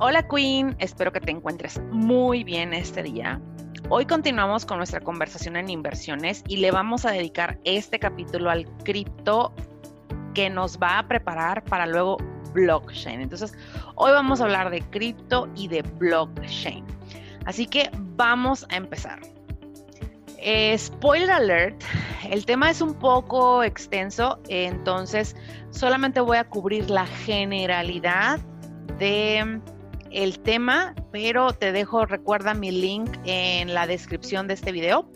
Hola 0.00 0.26
Queen, 0.26 0.74
espero 0.80 1.12
que 1.12 1.20
te 1.20 1.30
encuentres 1.30 1.80
muy 1.92 2.42
bien 2.42 2.74
este 2.74 3.04
día. 3.04 3.40
Hoy 3.90 4.06
continuamos 4.06 4.66
con 4.66 4.78
nuestra 4.78 4.98
conversación 4.98 5.54
en 5.54 5.70
inversiones 5.70 6.42
y 6.48 6.56
le 6.56 6.72
vamos 6.72 7.04
a 7.04 7.12
dedicar 7.12 7.60
este 7.62 8.00
capítulo 8.00 8.50
al 8.50 8.66
cripto 8.82 9.54
que 10.34 10.50
nos 10.50 10.78
va 10.80 10.98
a 10.98 11.06
preparar 11.06 11.62
para 11.62 11.86
luego 11.86 12.16
blockchain. 12.52 13.20
Entonces, 13.20 13.56
hoy 13.94 14.10
vamos 14.10 14.40
a 14.40 14.44
hablar 14.44 14.70
de 14.70 14.82
cripto 14.82 15.48
y 15.54 15.68
de 15.68 15.82
blockchain. 15.82 16.84
Así 17.46 17.66
que 17.66 17.88
vamos 18.16 18.66
a 18.70 18.76
empezar. 18.76 19.20
Eh, 20.38 20.76
spoiler 20.76 21.30
alert, 21.30 21.80
el 22.28 22.44
tema 22.46 22.68
es 22.68 22.80
un 22.80 22.94
poco 22.94 23.62
extenso, 23.62 24.40
entonces 24.48 25.36
solamente 25.70 26.18
voy 26.18 26.36
a 26.38 26.44
cubrir 26.44 26.90
la 26.90 27.06
generalidad 27.06 28.40
de 28.98 29.60
el 30.14 30.38
tema, 30.38 30.94
pero 31.10 31.52
te 31.52 31.72
dejo, 31.72 32.06
recuerda 32.06 32.54
mi 32.54 32.70
link 32.70 33.10
en 33.24 33.74
la 33.74 33.88
descripción 33.88 34.46
de 34.46 34.54
este 34.54 34.70
video 34.70 35.10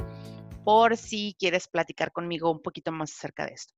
por 0.65 0.97
si 0.97 1.37
quieres 1.39 1.69
platicar 1.69 2.11
conmigo 2.11 2.51
un 2.51 2.61
poquito 2.61 2.91
más 2.91 3.13
acerca 3.13 3.47
de 3.47 3.53
esto. 3.53 3.75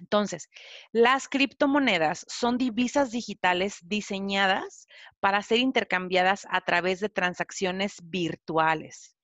Entonces, 0.00 0.48
las 0.90 1.28
criptomonedas 1.28 2.24
son 2.28 2.56
divisas 2.56 3.10
digitales 3.10 3.76
diseñadas 3.82 4.86
para 5.20 5.42
ser 5.42 5.58
intercambiadas 5.58 6.46
a 6.50 6.62
través 6.62 7.00
de 7.00 7.10
transacciones 7.10 7.96
virtuales. 8.02 9.16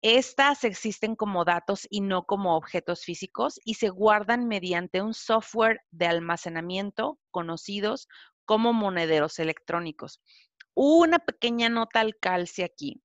Estas 0.00 0.64
existen 0.64 1.14
como 1.14 1.44
datos 1.44 1.86
y 1.90 2.00
no 2.00 2.24
como 2.24 2.56
objetos 2.56 3.04
físicos 3.04 3.60
y 3.64 3.74
se 3.74 3.90
guardan 3.90 4.48
mediante 4.48 5.02
un 5.02 5.12
software 5.12 5.82
de 5.90 6.06
almacenamiento 6.06 7.18
conocidos 7.30 8.08
como 8.44 8.72
monederos 8.72 9.38
electrónicos. 9.38 10.20
Una 10.74 11.18
pequeña 11.20 11.68
nota 11.68 12.00
al 12.00 12.16
calce 12.18 12.64
aquí. 12.64 13.02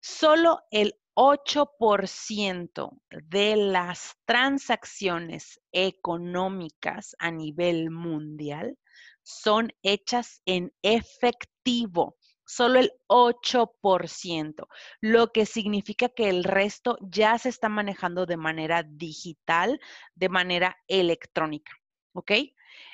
Solo 0.00 0.60
el 0.70 0.94
8% 1.14 3.00
de 3.08 3.56
las 3.56 4.16
transacciones 4.24 5.60
económicas 5.72 7.14
a 7.18 7.30
nivel 7.30 7.90
mundial 7.90 8.76
son 9.22 9.72
hechas 9.82 10.42
en 10.44 10.72
efectivo. 10.82 12.16
Solo 12.46 12.80
el 12.80 12.92
8%, 13.06 14.66
lo 15.00 15.32
que 15.32 15.46
significa 15.46 16.10
que 16.10 16.28
el 16.28 16.44
resto 16.44 16.98
ya 17.00 17.38
se 17.38 17.48
está 17.48 17.70
manejando 17.70 18.26
de 18.26 18.36
manera 18.36 18.82
digital, 18.82 19.80
de 20.14 20.28
manera 20.28 20.76
electrónica. 20.88 21.72
¿Ok? 22.12 22.32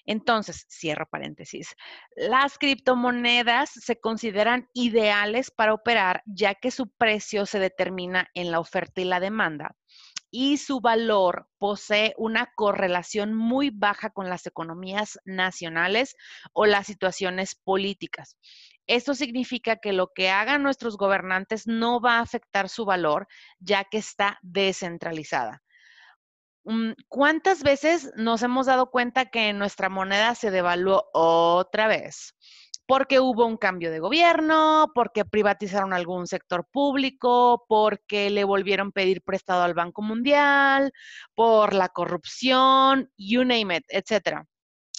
Entonces, 0.06 0.66
cierro 0.68 1.08
paréntesis, 1.08 1.74
las 2.16 2.58
criptomonedas 2.58 3.70
se 3.70 4.00
consideran 4.00 4.68
ideales 4.72 5.50
para 5.50 5.74
operar 5.74 6.22
ya 6.26 6.54
que 6.54 6.70
su 6.70 6.88
precio 6.90 7.46
se 7.46 7.58
determina 7.58 8.28
en 8.34 8.50
la 8.50 8.60
oferta 8.60 9.00
y 9.00 9.04
la 9.04 9.20
demanda 9.20 9.76
y 10.30 10.58
su 10.58 10.80
valor 10.80 11.48
posee 11.58 12.14
una 12.16 12.52
correlación 12.54 13.34
muy 13.34 13.70
baja 13.70 14.10
con 14.10 14.28
las 14.28 14.46
economías 14.46 15.18
nacionales 15.24 16.14
o 16.52 16.66
las 16.66 16.86
situaciones 16.86 17.56
políticas. 17.56 18.36
Esto 18.86 19.14
significa 19.14 19.76
que 19.76 19.92
lo 19.92 20.12
que 20.14 20.30
hagan 20.30 20.62
nuestros 20.62 20.96
gobernantes 20.96 21.66
no 21.66 22.00
va 22.00 22.18
a 22.18 22.22
afectar 22.22 22.68
su 22.68 22.84
valor 22.84 23.26
ya 23.58 23.84
que 23.84 23.98
está 23.98 24.38
descentralizada. 24.42 25.62
Mm, 26.64 26.92
¿Cuántas 27.08 27.62
veces 27.62 28.12
nos 28.16 28.42
hemos 28.42 28.66
dado 28.66 28.90
cuenta 28.90 29.26
que 29.26 29.52
nuestra 29.52 29.88
moneda 29.88 30.34
se 30.34 30.50
devaluó 30.50 31.08
otra 31.12 31.88
vez? 31.88 32.34
Porque 32.86 33.20
hubo 33.20 33.46
un 33.46 33.56
cambio 33.56 33.90
de 33.90 34.00
gobierno, 34.00 34.90
porque 34.94 35.24
privatizaron 35.24 35.92
algún 35.92 36.26
sector 36.26 36.66
público, 36.70 37.64
porque 37.68 38.30
le 38.30 38.44
volvieron 38.44 38.92
pedir 38.92 39.22
prestado 39.22 39.62
al 39.62 39.74
Banco 39.74 40.02
Mundial, 40.02 40.92
por 41.34 41.72
la 41.72 41.88
corrupción, 41.88 43.10
you 43.16 43.44
name 43.44 43.76
it, 43.76 43.84
etcétera. 43.88 44.44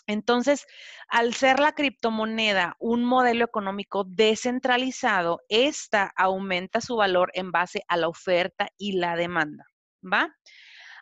Entonces, 0.07 0.65
al 1.09 1.33
ser 1.35 1.59
la 1.59 1.73
criptomoneda 1.73 2.75
un 2.79 3.03
modelo 3.05 3.45
económico 3.45 4.03
descentralizado, 4.05 5.41
esta 5.49 6.11
aumenta 6.15 6.81
su 6.81 6.95
valor 6.95 7.31
en 7.33 7.51
base 7.51 7.83
a 7.87 7.97
la 7.97 8.07
oferta 8.07 8.69
y 8.77 8.93
la 8.93 9.15
demanda, 9.15 9.65
¿va? 10.01 10.29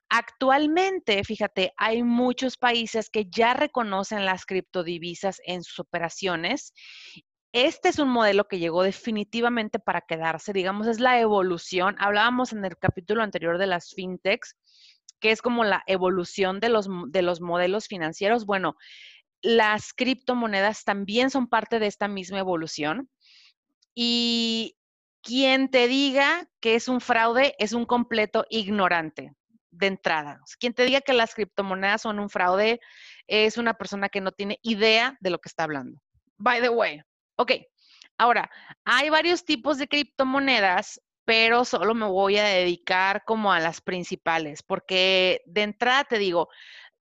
Actualmente, 0.09 1.23
fíjate, 1.23 1.71
hay 1.77 2.01
muchos 2.01 2.57
países 2.57 3.11
que 3.11 3.27
ya 3.29 3.53
reconocen 3.53 4.25
las 4.25 4.45
criptodivisas 4.45 5.39
en 5.45 5.63
sus 5.63 5.79
operaciones. 5.79 6.73
Este 7.53 7.89
es 7.89 7.99
un 7.99 8.09
modelo 8.09 8.47
que 8.47 8.57
llegó 8.57 8.81
definitivamente 8.81 9.77
para 9.77 10.01
quedarse, 10.01 10.51
digamos, 10.51 10.87
es 10.87 10.99
la 10.99 11.19
evolución. 11.19 11.95
Hablábamos 11.99 12.53
en 12.53 12.65
el 12.65 12.77
capítulo 12.77 13.21
anterior 13.21 13.59
de 13.59 13.67
las 13.67 13.93
fintechs, 13.93 14.55
que 15.19 15.29
es 15.31 15.43
como 15.43 15.63
la 15.63 15.83
evolución 15.85 16.59
de 16.59 16.69
los, 16.69 16.87
de 17.09 17.21
los 17.21 17.39
modelos 17.39 17.87
financieros. 17.87 18.47
Bueno, 18.47 18.77
las 19.43 19.93
criptomonedas 19.93 20.85
también 20.85 21.29
son 21.29 21.47
parte 21.47 21.77
de 21.77 21.85
esta 21.85 22.07
misma 22.07 22.39
evolución. 22.39 23.09
Y 23.93 24.75
quien 25.21 25.69
te 25.69 25.87
diga 25.87 26.49
que 26.61 26.73
es 26.75 26.87
un 26.87 26.99
fraude 26.99 27.55
es 27.59 27.73
un 27.73 27.85
completo 27.85 28.45
ignorante 28.49 29.35
de 29.79 29.87
entrada. 29.87 30.41
Quien 30.59 30.73
te 30.73 30.85
diga 30.85 31.01
que 31.01 31.13
las 31.13 31.33
criptomonedas 31.33 32.01
son 32.01 32.19
un 32.19 32.29
fraude 32.29 32.79
es 33.27 33.57
una 33.57 33.73
persona 33.73 34.09
que 34.09 34.21
no 34.21 34.31
tiene 34.31 34.59
idea 34.61 35.17
de 35.21 35.29
lo 35.29 35.39
que 35.39 35.49
está 35.49 35.63
hablando. 35.63 36.01
By 36.37 36.61
the 36.61 36.69
way. 36.69 37.01
Ok, 37.37 37.53
ahora, 38.17 38.51
hay 38.83 39.09
varios 39.09 39.45
tipos 39.45 39.77
de 39.77 39.87
criptomonedas, 39.87 41.01
pero 41.23 41.63
solo 41.63 41.95
me 41.95 42.07
voy 42.07 42.37
a 42.37 42.43
dedicar 42.43 43.23
como 43.25 43.53
a 43.53 43.59
las 43.59 43.81
principales, 43.81 44.61
porque 44.63 45.41
de 45.45 45.61
entrada 45.63 46.03
te 46.03 46.17
digo, 46.17 46.49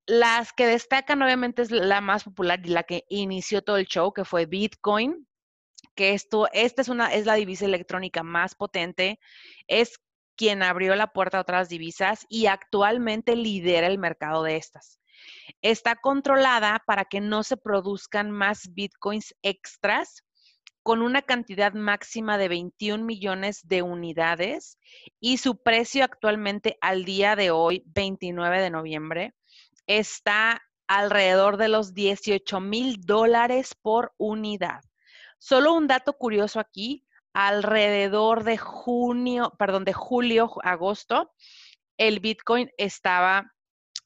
las 0.06 0.53
que 0.53 0.67
destacan 0.67 1.21
obviamente 1.21 1.62
es 1.62 1.71
la 1.71 2.00
más 2.00 2.25
popular 2.25 2.61
y 2.65 2.69
la 2.69 2.84
que 2.84 3.05
inició 3.09 3.62
todo 3.62 3.77
el 3.77 3.87
show, 3.87 4.12
que 4.12 4.25
fue 4.25 4.47
Bitcoin, 4.47 5.27
que 5.97 6.12
esto, 6.12 6.49
esta 6.53 6.83
es 6.83 6.88
una, 6.88 7.12
es 7.12 7.27
la 7.27 7.34
divisa 7.34 7.65
electrónica 7.65 8.22
más 8.22 8.55
potente, 8.55 9.19
es 9.67 9.99
quien 10.38 10.62
abrió 10.62 10.94
la 10.94 11.09
puerta 11.09 11.37
a 11.37 11.41
otras 11.41 11.69
divisas 11.69 12.25
y 12.28 12.47
actualmente 12.47 13.34
lidera 13.34 13.88
el 13.88 13.99
mercado 13.99 14.44
de 14.44 14.56
estas. 14.56 15.00
Está 15.62 15.97
controlada 15.97 16.81
para 16.87 17.04
que 17.04 17.21
no 17.21 17.43
se 17.43 17.56
produzcan 17.56 18.31
más 18.31 18.72
bitcoins 18.72 19.34
extras 19.43 20.22
con 20.84 21.03
una 21.03 21.22
cantidad 21.22 21.72
máxima 21.75 22.38
de 22.38 22.49
21 22.49 23.04
millones 23.04 23.66
de 23.66 23.82
unidades 23.82 24.78
y 25.19 25.38
su 25.38 25.60
precio 25.60 26.04
actualmente 26.04 26.78
al 26.81 27.05
día 27.05 27.34
de 27.34 27.50
hoy, 27.50 27.82
29 27.87 28.62
de 28.62 28.70
noviembre, 28.70 29.34
está 29.88 30.62
alrededor 30.87 31.56
de 31.56 31.69
los 31.69 31.94
18 31.94 32.60
mil 32.60 33.00
dólares 33.00 33.75
por 33.75 34.15
unidad. 34.19 34.82
Solo 35.38 35.75
un 35.75 35.88
dato 35.88 36.12
curioso 36.12 36.60
aquí, 36.60 37.05
alrededor 37.34 38.44
de 38.44 38.59
junio, 38.59 39.53
perdón, 39.59 39.84
de 39.84 39.93
julio, 39.93 40.50
agosto, 40.62 41.33
el 41.99 42.21
Bitcoin 42.21 42.71
estaba 42.78 43.53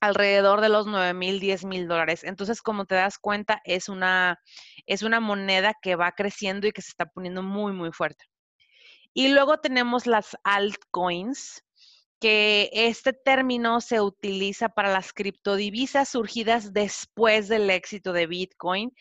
alrededor 0.00 0.60
de 0.60 0.69
los 0.69 0.87
9 0.87 1.15
mil, 1.15 1.38
10 1.41 1.65
mil 1.65 1.87
dólares. 1.87 2.25
Entonces, 2.25 2.61
como 2.61 2.87
te 2.87 2.97
das 2.97 3.19
cuenta, 3.19 3.61
es 3.65 3.88
una, 3.88 4.41
es 4.87 5.03
una 5.03 5.21
moneda 5.21 5.75
que 5.81 5.94
va 5.97 6.12
creciendo 6.12 6.66
y 6.66 6.72
que 6.72 6.82
se 6.82 6.91
está 6.91 7.06
poniendo 7.06 7.43
muy, 7.43 7.72
muy 7.72 7.93
fuerte. 7.93 8.25
Y 9.15 9.28
luego 9.28 9.59
tenemos 9.59 10.06
las 10.06 10.37
altcoins, 10.43 11.62
que 12.22 12.71
este 12.72 13.12
término 13.12 13.81
se 13.81 14.00
utiliza 14.00 14.69
para 14.69 14.93
las 14.93 15.12
criptodivisas 15.12 16.09
surgidas 16.09 16.73
después 16.73 17.49
del 17.49 17.69
éxito 17.69 18.12
de 18.12 18.29
Bitcoin 18.29 18.93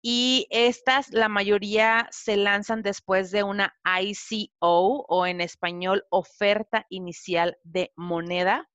y 0.00 0.46
estas, 0.50 1.10
la 1.10 1.28
mayoría 1.28 2.06
se 2.12 2.36
lanzan 2.36 2.82
después 2.82 3.32
de 3.32 3.42
una 3.42 3.74
ICO 4.00 5.04
o 5.08 5.26
en 5.26 5.40
español 5.40 6.04
oferta 6.10 6.86
inicial 6.90 7.58
de 7.64 7.90
moneda 7.96 8.68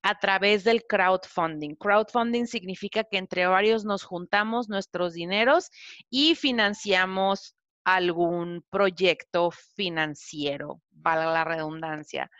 a 0.00 0.18
través 0.18 0.64
del 0.64 0.86
crowdfunding. 0.86 1.74
Crowdfunding 1.74 2.46
significa 2.46 3.04
que 3.04 3.18
entre 3.18 3.46
varios 3.46 3.84
nos 3.84 4.02
juntamos 4.02 4.70
nuestros 4.70 5.12
dineros 5.12 5.68
y 6.08 6.36
financiamos 6.36 7.54
algún 7.84 8.64
proyecto 8.70 9.50
financiero, 9.50 10.80
valga 10.90 11.32
la 11.32 11.44
redundancia. 11.44 12.30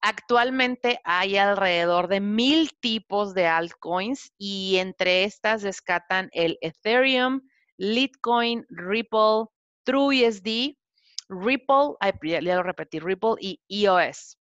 Actualmente 0.00 1.00
hay 1.04 1.36
alrededor 1.36 2.06
de 2.08 2.20
mil 2.20 2.70
tipos 2.80 3.34
de 3.34 3.46
altcoins 3.46 4.32
y 4.38 4.76
entre 4.76 5.24
estas 5.24 5.62
descatan 5.62 6.30
el 6.32 6.56
Ethereum, 6.60 7.40
Litecoin, 7.78 8.64
Ripple, 8.68 9.46
TrueUSD, 9.84 10.76
Ripple, 11.28 11.96
ya, 12.22 12.40
lo 12.40 12.62
repetí, 12.62 13.00
Ripple 13.00 13.34
y 13.40 13.60
EOS. 13.68 14.38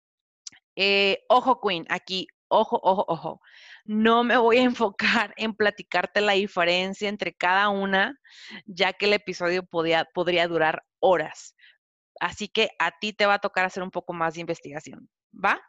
Eh, 0.76 1.20
ojo, 1.28 1.60
Queen, 1.60 1.86
aquí, 1.90 2.28
ojo, 2.48 2.80
ojo, 2.82 3.06
ojo. 3.08 3.42
No 3.86 4.24
me 4.24 4.38
voy 4.38 4.58
a 4.58 4.64
enfocar 4.64 5.34
en 5.38 5.54
platicarte 5.54 6.22
la 6.22 6.34
diferencia 6.34 7.10
entre 7.10 7.34
cada 7.34 7.70
una, 7.70 8.18
ya 8.66 8.94
que 8.94 9.06
el 9.06 9.14
episodio 9.14 9.64
podría 9.64 10.48
durar 10.48 10.84
horas. 11.00 11.56
Así 12.22 12.48
que 12.48 12.70
a 12.80 12.92
ti 13.00 13.14
te 13.14 13.26
va 13.26 13.36
a 13.36 13.40
tocar 13.40 13.66
hacer 13.66 13.84
un 13.84 13.92
poco 13.92 14.14
más 14.14 14.36
de 14.36 14.42
investigación. 14.42 15.10
¿Va? 15.34 15.62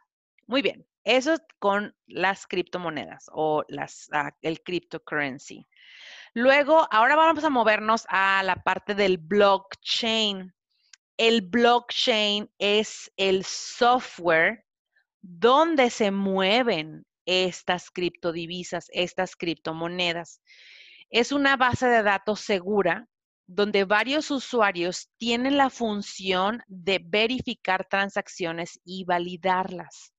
Muy 0.47 0.61
bien. 0.61 0.85
Eso 1.03 1.33
es 1.33 1.41
con 1.59 1.95
las 2.07 2.47
criptomonedas 2.47 3.29
o 3.33 3.63
las, 3.67 4.07
ah, 4.13 4.31
el 4.41 4.61
cryptocurrency. 4.63 5.67
Luego, 6.33 6.87
ahora 6.91 7.15
vamos 7.15 7.43
a 7.43 7.49
movernos 7.49 8.05
a 8.09 8.41
la 8.43 8.55
parte 8.55 8.95
del 8.95 9.17
blockchain. 9.17 10.53
El 11.17 11.41
blockchain 11.41 12.49
es 12.57 13.11
el 13.17 13.43
software 13.43 14.65
donde 15.21 15.89
se 15.89 16.11
mueven 16.11 17.05
estas 17.25 17.91
criptodivisas, 17.91 18.87
estas 18.93 19.35
criptomonedas. 19.35 20.41
Es 21.09 21.31
una 21.31 21.57
base 21.57 21.87
de 21.87 22.01
datos 22.01 22.39
segura 22.39 23.07
donde 23.53 23.85
varios 23.85 24.31
usuarios 24.31 25.09
tienen 25.17 25.57
la 25.57 25.69
función 25.69 26.63
de 26.67 26.99
verificar 27.03 27.87
transacciones 27.87 28.79
y 28.83 29.05
validarlas. 29.05 30.13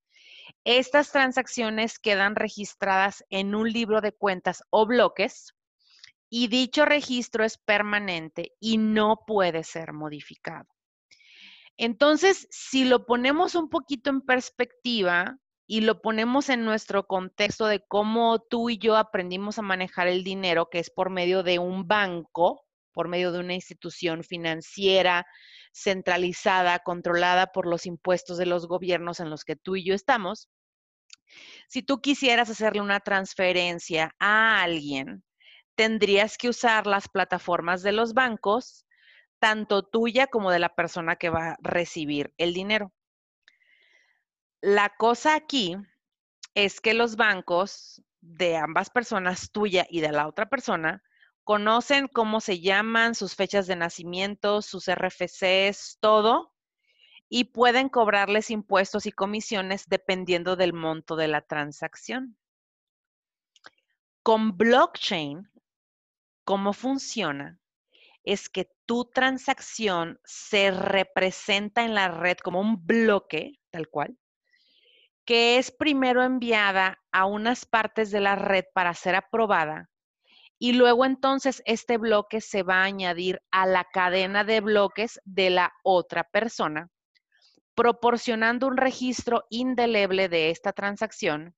Estas 0.64 1.10
transacciones 1.10 1.98
quedan 1.98 2.36
registradas 2.36 3.24
en 3.30 3.54
un 3.54 3.70
libro 3.70 4.00
de 4.00 4.12
cuentas 4.12 4.62
o 4.70 4.86
bloques 4.86 5.54
y 6.30 6.48
dicho 6.48 6.84
registro 6.84 7.44
es 7.44 7.58
permanente 7.58 8.52
y 8.60 8.78
no 8.78 9.20
puede 9.26 9.64
ser 9.64 9.92
modificado. 9.92 10.66
Entonces, 11.76 12.46
si 12.50 12.84
lo 12.84 13.04
ponemos 13.04 13.54
un 13.56 13.68
poquito 13.68 14.10
en 14.10 14.20
perspectiva 14.20 15.38
y 15.66 15.80
lo 15.80 16.00
ponemos 16.00 16.50
en 16.50 16.64
nuestro 16.64 17.06
contexto 17.06 17.66
de 17.66 17.84
cómo 17.86 18.38
tú 18.38 18.70
y 18.70 18.78
yo 18.78 18.96
aprendimos 18.96 19.58
a 19.58 19.62
manejar 19.62 20.06
el 20.06 20.22
dinero, 20.22 20.68
que 20.70 20.78
es 20.78 20.90
por 20.90 21.10
medio 21.10 21.42
de 21.42 21.58
un 21.58 21.88
banco, 21.88 22.64
por 22.94 23.08
medio 23.08 23.32
de 23.32 23.40
una 23.40 23.54
institución 23.54 24.24
financiera 24.24 25.26
centralizada, 25.72 26.78
controlada 26.78 27.48
por 27.48 27.66
los 27.66 27.84
impuestos 27.84 28.38
de 28.38 28.46
los 28.46 28.66
gobiernos 28.66 29.20
en 29.20 29.28
los 29.28 29.44
que 29.44 29.56
tú 29.56 29.76
y 29.76 29.84
yo 29.84 29.94
estamos, 29.94 30.48
si 31.68 31.82
tú 31.82 32.00
quisieras 32.00 32.48
hacerle 32.50 32.80
una 32.80 33.00
transferencia 33.00 34.14
a 34.18 34.62
alguien, 34.62 35.24
tendrías 35.74 36.38
que 36.38 36.48
usar 36.48 36.86
las 36.86 37.08
plataformas 37.08 37.82
de 37.82 37.92
los 37.92 38.14
bancos, 38.14 38.86
tanto 39.38 39.82
tuya 39.82 40.26
como 40.28 40.50
de 40.50 40.60
la 40.60 40.74
persona 40.74 41.16
que 41.16 41.30
va 41.30 41.50
a 41.50 41.56
recibir 41.60 42.32
el 42.38 42.54
dinero. 42.54 42.92
La 44.60 44.90
cosa 44.96 45.34
aquí 45.34 45.76
es 46.54 46.80
que 46.80 46.94
los 46.94 47.16
bancos 47.16 48.02
de 48.20 48.56
ambas 48.56 48.88
personas, 48.88 49.50
tuya 49.50 49.86
y 49.90 50.00
de 50.00 50.12
la 50.12 50.26
otra 50.28 50.48
persona, 50.48 51.02
conocen 51.44 52.08
cómo 52.08 52.40
se 52.40 52.60
llaman, 52.60 53.14
sus 53.14 53.36
fechas 53.36 53.66
de 53.66 53.76
nacimiento, 53.76 54.62
sus 54.62 54.88
RFCs, 54.90 55.98
todo, 56.00 56.54
y 57.28 57.44
pueden 57.44 57.88
cobrarles 57.88 58.50
impuestos 58.50 59.06
y 59.06 59.12
comisiones 59.12 59.86
dependiendo 59.86 60.56
del 60.56 60.72
monto 60.72 61.16
de 61.16 61.28
la 61.28 61.42
transacción. 61.42 62.36
Con 64.22 64.56
blockchain, 64.56 65.50
¿cómo 66.44 66.72
funciona? 66.72 67.58
Es 68.22 68.48
que 68.48 68.70
tu 68.86 69.04
transacción 69.04 70.18
se 70.24 70.70
representa 70.70 71.84
en 71.84 71.94
la 71.94 72.08
red 72.08 72.38
como 72.38 72.60
un 72.60 72.86
bloque, 72.86 73.60
tal 73.70 73.88
cual, 73.88 74.16
que 75.26 75.58
es 75.58 75.70
primero 75.70 76.22
enviada 76.22 77.02
a 77.12 77.26
unas 77.26 77.66
partes 77.66 78.10
de 78.10 78.20
la 78.20 78.34
red 78.34 78.64
para 78.72 78.94
ser 78.94 79.14
aprobada 79.14 79.90
y 80.58 80.72
luego 80.72 81.04
entonces 81.04 81.62
este 81.66 81.98
bloque 81.98 82.40
se 82.40 82.62
va 82.62 82.82
a 82.82 82.84
añadir 82.84 83.42
a 83.50 83.66
la 83.66 83.84
cadena 83.84 84.44
de 84.44 84.60
bloques 84.60 85.20
de 85.24 85.50
la 85.50 85.72
otra 85.82 86.24
persona, 86.24 86.88
proporcionando 87.74 88.66
un 88.66 88.76
registro 88.76 89.44
indeleble 89.50 90.28
de 90.28 90.50
esta 90.50 90.72
transacción, 90.72 91.54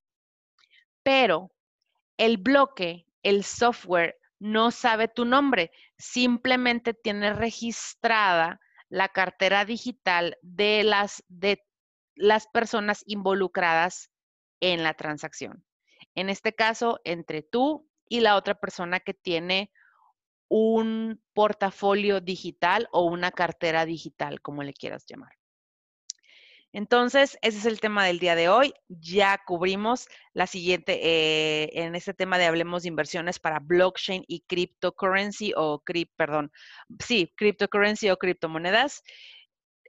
pero 1.02 1.52
el 2.16 2.38
bloque, 2.38 3.06
el 3.22 3.44
software, 3.44 4.16
no 4.38 4.70
sabe 4.70 5.08
tu 5.08 5.24
nombre, 5.24 5.70
simplemente 5.96 6.94
tiene 6.94 7.32
registrada 7.32 8.60
la 8.88 9.08
cartera 9.08 9.64
digital 9.64 10.36
de 10.42 10.84
las, 10.84 11.24
de 11.28 11.62
las 12.14 12.46
personas 12.46 13.02
involucradas 13.06 14.10
en 14.60 14.82
la 14.82 14.94
transacción. 14.94 15.64
En 16.14 16.28
este 16.30 16.54
caso, 16.54 17.00
entre 17.04 17.42
tú 17.42 17.88
y 18.08 18.20
la 18.20 18.36
otra 18.36 18.54
persona 18.54 19.00
que 19.00 19.14
tiene 19.14 19.70
un 20.48 21.20
portafolio 21.34 22.20
digital 22.20 22.88
o 22.92 23.04
una 23.04 23.32
cartera 23.32 23.84
digital, 23.84 24.40
como 24.40 24.62
le 24.62 24.72
quieras 24.72 25.04
llamar. 25.06 25.32
Entonces, 26.72 27.38
ese 27.40 27.58
es 27.58 27.64
el 27.64 27.80
tema 27.80 28.04
del 28.04 28.18
día 28.18 28.34
de 28.34 28.50
hoy. 28.50 28.74
Ya 28.88 29.40
cubrimos 29.46 30.08
la 30.34 30.46
siguiente, 30.46 31.00
eh, 31.02 31.70
en 31.72 31.94
este 31.94 32.12
tema 32.12 32.36
de 32.36 32.44
hablemos 32.44 32.82
de 32.82 32.88
inversiones 32.88 33.38
para 33.38 33.60
blockchain 33.60 34.24
y 34.28 34.42
cryptocurrency 34.42 35.54
o, 35.56 35.82
perdón, 36.16 36.52
sí, 37.02 37.32
cryptocurrency 37.36 38.10
o 38.10 38.18
criptomonedas. 38.18 39.02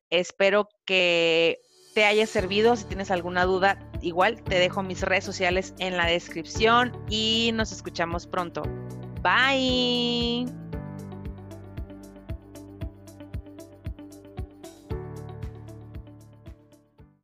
Espero 0.10 0.70
que 0.86 1.60
te 1.98 2.06
haya 2.06 2.28
servido. 2.28 2.76
Si 2.76 2.86
tienes 2.86 3.10
alguna 3.10 3.46
duda, 3.46 3.80
igual 4.04 4.44
te 4.44 4.60
dejo 4.60 4.84
mis 4.84 5.02
redes 5.02 5.24
sociales 5.24 5.74
en 5.80 5.98
la 5.98 6.06
descripción 6.06 6.96
y 7.10 7.50
nos 7.56 7.72
escuchamos 7.72 8.28
pronto. 8.28 8.62
Bye. 9.24 10.67